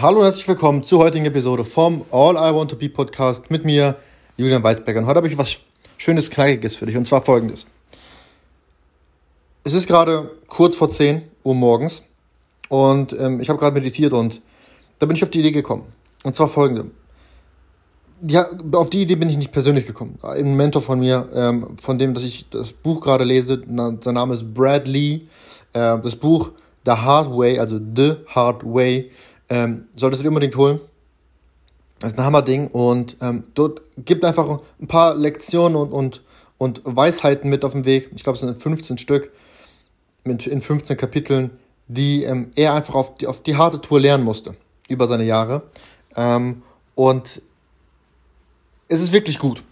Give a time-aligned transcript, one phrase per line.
[0.00, 3.64] Hallo und herzlich willkommen zur heutigen Episode vom All I Want to Be Podcast mit
[3.64, 3.96] mir,
[4.36, 5.00] Julian Weisberger.
[5.00, 5.56] Und heute habe ich was
[5.96, 7.66] Schönes, Knackiges für dich und zwar folgendes.
[9.64, 12.04] Es ist gerade kurz vor 10 Uhr morgens
[12.68, 14.40] und ähm, ich habe gerade meditiert und
[15.00, 15.82] da bin ich auf die Idee gekommen.
[16.22, 16.92] Und zwar folgende.
[18.24, 20.16] Ja, auf die Idee bin ich nicht persönlich gekommen.
[20.22, 24.14] Ein Mentor von mir, ähm, von dem, dass ich das Buch gerade lese, na, sein
[24.14, 25.22] Name ist Brad Lee.
[25.72, 26.52] Äh, das Buch
[26.86, 29.10] The Hard Way, also The Hard Way,
[29.48, 30.80] ähm, solltest du dir unbedingt holen.
[32.00, 36.22] Das ist ein Hammerding und ähm, dort gibt einfach ein paar Lektionen und, und,
[36.56, 38.10] und Weisheiten mit auf den Weg.
[38.14, 39.32] Ich glaube, es sind 15 Stück
[40.22, 41.50] mit, in 15 Kapiteln,
[41.88, 44.54] die ähm, er einfach auf die, auf die harte Tour lernen musste
[44.88, 45.62] über seine Jahre.
[46.14, 46.62] Ähm,
[46.94, 47.42] und
[48.86, 49.62] es ist wirklich gut.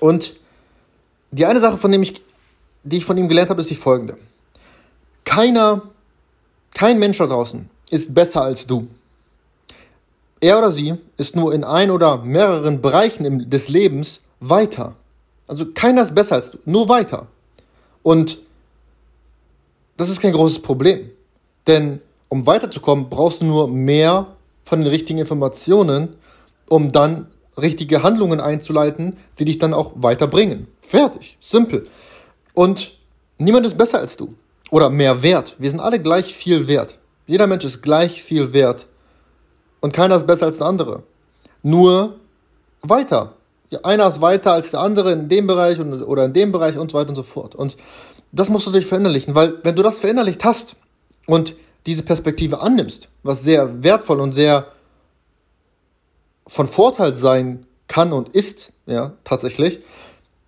[0.00, 0.38] Und
[1.30, 2.22] die eine Sache, von dem ich,
[2.82, 4.18] die ich von ihm gelernt habe, ist die folgende.
[5.24, 5.82] Keiner,
[6.74, 8.88] kein Mensch da draußen ist besser als du.
[10.40, 14.94] Er oder sie ist nur in ein oder mehreren Bereichen des Lebens weiter.
[15.46, 17.28] Also keiner ist besser als du, nur weiter.
[18.02, 18.40] Und
[19.96, 21.10] das ist kein großes Problem.
[21.66, 24.26] Denn um weiterzukommen, brauchst du nur mehr
[24.64, 26.16] von den richtigen Informationen,
[26.68, 30.66] um dann richtige Handlungen einzuleiten, die dich dann auch weiterbringen.
[30.80, 31.38] Fertig.
[31.40, 31.86] Simpel.
[32.52, 32.98] Und
[33.38, 34.34] niemand ist besser als du.
[34.70, 35.54] Oder mehr wert.
[35.58, 36.98] Wir sind alle gleich viel wert.
[37.26, 38.86] Jeder Mensch ist gleich viel wert.
[39.80, 41.02] Und keiner ist besser als der andere.
[41.62, 42.20] Nur
[42.82, 43.34] weiter.
[43.82, 46.90] Einer ist weiter als der andere in dem Bereich und, oder in dem Bereich und
[46.90, 47.54] so weiter und so fort.
[47.54, 47.76] Und
[48.32, 50.76] das musst du dich verinnerlichen, weil wenn du das verinnerlicht hast
[51.26, 51.54] und
[51.86, 54.68] diese Perspektive annimmst, was sehr wertvoll und sehr
[56.46, 59.80] von Vorteil sein kann und ist, ja, tatsächlich,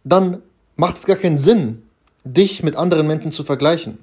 [0.04, 0.42] dann
[0.76, 1.82] macht es gar keinen Sinn,
[2.24, 3.98] dich mit anderen Menschen zu vergleichen.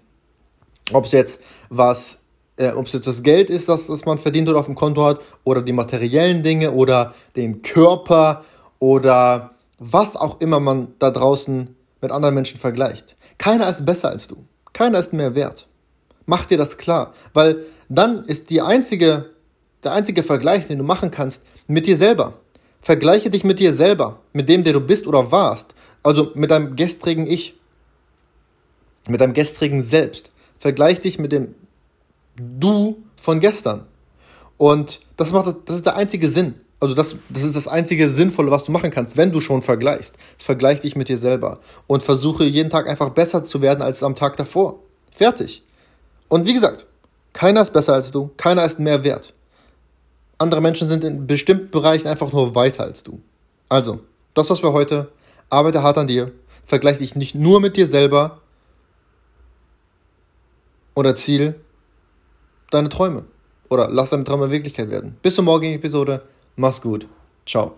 [0.92, 2.18] Ob es jetzt was
[2.58, 5.04] äh, ob es jetzt das Geld ist, das, das man verdient oder auf dem Konto
[5.04, 8.44] hat, oder die materiellen Dinge oder den Körper
[8.80, 13.16] oder was auch immer man da draußen mit anderen Menschen vergleicht.
[13.38, 14.38] Keiner ist besser als du.
[14.74, 15.68] Keiner ist mehr wert.
[16.26, 19.32] Mach dir das klar, weil dann ist die einzige,
[19.84, 22.40] der einzige Vergleich, den du machen kannst, mit dir selber.
[22.82, 25.74] Vergleiche dich mit dir selber, mit dem, der du bist oder warst.
[26.02, 27.58] Also mit deinem gestrigen Ich,
[29.08, 30.32] mit deinem gestrigen Selbst.
[30.58, 31.56] Vergleich dich mit dem
[32.36, 33.86] du von gestern.
[34.58, 36.56] Und das macht das ist der einzige Sinn.
[36.80, 40.16] Also das, das ist das einzige Sinnvolle, was du machen kannst, wenn du schon vergleichst.
[40.38, 44.16] Vergleich dich mit dir selber und versuche jeden Tag einfach besser zu werden als am
[44.16, 44.80] Tag davor.
[45.12, 45.64] Fertig.
[46.28, 46.86] Und wie gesagt,
[47.32, 49.34] keiner ist besser als du, keiner ist mehr wert.
[50.38, 53.22] Andere Menschen sind in bestimmten Bereichen einfach nur weiter als du.
[53.70, 54.02] Also,
[54.34, 55.10] das war's für heute.
[55.50, 56.32] Arbeite hart an dir.
[56.66, 58.42] Vergleich dich nicht nur mit dir selber
[60.96, 61.56] oder Ziel
[62.74, 63.24] deine Träume.
[63.70, 65.18] Oder lass deine Träume Wirklichkeit werden.
[65.22, 66.22] Bis zur morgigen Episode.
[66.56, 67.08] Mach's gut.
[67.46, 67.76] Ciao.